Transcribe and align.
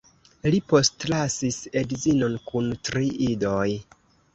Li 0.55 0.61
postlasis 0.73 1.61
edzinon 1.85 2.41
kun 2.49 2.77
tri 2.91 3.09
idoj. 3.33 3.67